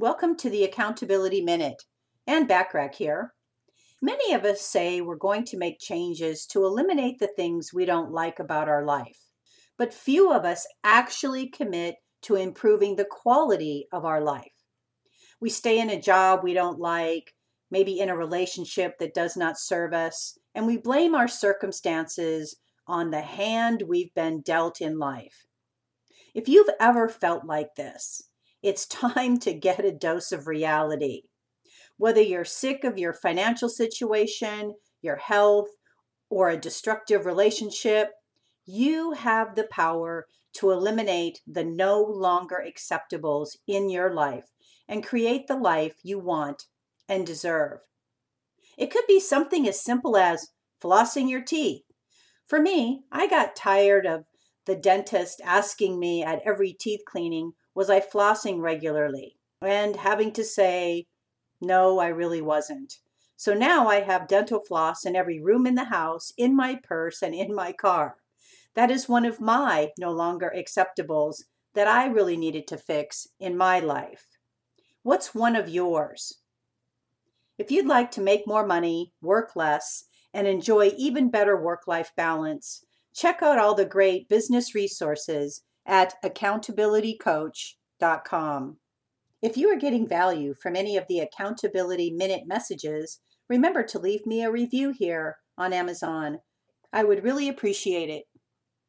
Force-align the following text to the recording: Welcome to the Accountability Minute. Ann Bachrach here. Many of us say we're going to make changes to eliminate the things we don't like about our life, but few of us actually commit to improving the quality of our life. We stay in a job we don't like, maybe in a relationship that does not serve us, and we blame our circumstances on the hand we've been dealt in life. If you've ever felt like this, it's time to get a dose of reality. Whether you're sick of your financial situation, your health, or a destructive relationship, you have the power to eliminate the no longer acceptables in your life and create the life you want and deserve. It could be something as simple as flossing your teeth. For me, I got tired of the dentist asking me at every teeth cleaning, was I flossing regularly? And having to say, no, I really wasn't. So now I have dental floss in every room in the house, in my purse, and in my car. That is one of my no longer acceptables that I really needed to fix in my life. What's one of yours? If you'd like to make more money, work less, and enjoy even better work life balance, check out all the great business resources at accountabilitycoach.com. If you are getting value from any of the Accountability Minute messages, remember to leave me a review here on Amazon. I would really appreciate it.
Welcome 0.00 0.36
to 0.36 0.48
the 0.48 0.64
Accountability 0.64 1.42
Minute. 1.42 1.82
Ann 2.26 2.48
Bachrach 2.48 2.94
here. 2.94 3.34
Many 4.00 4.32
of 4.32 4.46
us 4.46 4.62
say 4.62 5.02
we're 5.02 5.14
going 5.14 5.44
to 5.44 5.58
make 5.58 5.78
changes 5.78 6.46
to 6.46 6.64
eliminate 6.64 7.18
the 7.18 7.28
things 7.36 7.74
we 7.74 7.84
don't 7.84 8.10
like 8.10 8.38
about 8.38 8.66
our 8.66 8.82
life, 8.82 9.18
but 9.76 9.92
few 9.92 10.32
of 10.32 10.46
us 10.46 10.66
actually 10.84 11.50
commit 11.50 11.96
to 12.22 12.36
improving 12.36 12.96
the 12.96 13.04
quality 13.04 13.88
of 13.92 14.06
our 14.06 14.22
life. 14.22 14.64
We 15.38 15.50
stay 15.50 15.78
in 15.78 15.90
a 15.90 16.00
job 16.00 16.40
we 16.42 16.54
don't 16.54 16.80
like, 16.80 17.34
maybe 17.70 18.00
in 18.00 18.08
a 18.08 18.16
relationship 18.16 18.98
that 19.00 19.12
does 19.12 19.36
not 19.36 19.60
serve 19.60 19.92
us, 19.92 20.38
and 20.54 20.66
we 20.66 20.78
blame 20.78 21.14
our 21.14 21.28
circumstances 21.28 22.56
on 22.86 23.10
the 23.10 23.20
hand 23.20 23.82
we've 23.86 24.14
been 24.14 24.40
dealt 24.40 24.80
in 24.80 24.98
life. 24.98 25.44
If 26.34 26.48
you've 26.48 26.70
ever 26.80 27.10
felt 27.10 27.44
like 27.44 27.74
this, 27.76 28.29
it's 28.62 28.86
time 28.86 29.38
to 29.40 29.52
get 29.52 29.84
a 29.84 29.92
dose 29.92 30.32
of 30.32 30.46
reality. 30.46 31.22
Whether 31.96 32.22
you're 32.22 32.44
sick 32.44 32.84
of 32.84 32.98
your 32.98 33.12
financial 33.12 33.68
situation, 33.68 34.74
your 35.02 35.16
health, 35.16 35.68
or 36.28 36.48
a 36.48 36.56
destructive 36.56 37.26
relationship, 37.26 38.12
you 38.66 39.12
have 39.12 39.54
the 39.54 39.68
power 39.70 40.26
to 40.52 40.70
eliminate 40.70 41.40
the 41.46 41.64
no 41.64 42.02
longer 42.02 42.64
acceptables 42.66 43.56
in 43.66 43.90
your 43.90 44.12
life 44.12 44.50
and 44.88 45.06
create 45.06 45.46
the 45.46 45.56
life 45.56 45.94
you 46.02 46.18
want 46.18 46.66
and 47.08 47.26
deserve. 47.26 47.80
It 48.76 48.90
could 48.90 49.06
be 49.06 49.20
something 49.20 49.68
as 49.68 49.80
simple 49.80 50.16
as 50.16 50.48
flossing 50.82 51.28
your 51.28 51.42
teeth. 51.42 51.82
For 52.46 52.60
me, 52.60 53.02
I 53.12 53.26
got 53.26 53.54
tired 53.54 54.06
of 54.06 54.24
the 54.66 54.74
dentist 54.74 55.40
asking 55.44 55.98
me 55.98 56.22
at 56.22 56.42
every 56.44 56.72
teeth 56.72 57.00
cleaning, 57.06 57.52
was 57.74 57.90
I 57.90 58.00
flossing 58.00 58.60
regularly? 58.60 59.36
And 59.62 59.96
having 59.96 60.32
to 60.32 60.44
say, 60.44 61.06
no, 61.60 61.98
I 61.98 62.08
really 62.08 62.40
wasn't. 62.40 62.94
So 63.36 63.54
now 63.54 63.88
I 63.88 64.00
have 64.00 64.28
dental 64.28 64.60
floss 64.60 65.04
in 65.04 65.16
every 65.16 65.40
room 65.40 65.66
in 65.66 65.74
the 65.74 65.84
house, 65.84 66.32
in 66.36 66.54
my 66.54 66.78
purse, 66.82 67.22
and 67.22 67.34
in 67.34 67.54
my 67.54 67.72
car. 67.72 68.16
That 68.74 68.90
is 68.90 69.08
one 69.08 69.24
of 69.24 69.40
my 69.40 69.90
no 69.98 70.10
longer 70.10 70.52
acceptables 70.54 71.42
that 71.74 71.88
I 71.88 72.06
really 72.06 72.36
needed 72.36 72.66
to 72.68 72.78
fix 72.78 73.26
in 73.38 73.56
my 73.56 73.80
life. 73.80 74.26
What's 75.02 75.34
one 75.34 75.56
of 75.56 75.68
yours? 75.68 76.40
If 77.58 77.70
you'd 77.70 77.86
like 77.86 78.10
to 78.12 78.20
make 78.20 78.46
more 78.46 78.66
money, 78.66 79.12
work 79.22 79.56
less, 79.56 80.04
and 80.32 80.46
enjoy 80.46 80.92
even 80.96 81.30
better 81.30 81.60
work 81.60 81.86
life 81.86 82.12
balance, 82.16 82.84
check 83.14 83.42
out 83.42 83.58
all 83.58 83.74
the 83.74 83.84
great 83.84 84.28
business 84.28 84.74
resources 84.74 85.62
at 85.90 86.14
accountabilitycoach.com. 86.24 88.76
If 89.42 89.56
you 89.56 89.70
are 89.70 89.76
getting 89.76 90.06
value 90.06 90.54
from 90.54 90.76
any 90.76 90.96
of 90.96 91.06
the 91.08 91.18
Accountability 91.18 92.12
Minute 92.12 92.44
messages, 92.46 93.18
remember 93.48 93.82
to 93.82 93.98
leave 93.98 94.24
me 94.24 94.42
a 94.42 94.50
review 94.50 94.94
here 94.96 95.38
on 95.58 95.72
Amazon. 95.72 96.38
I 96.92 97.02
would 97.04 97.24
really 97.24 97.48
appreciate 97.48 98.08
it. 98.08 98.24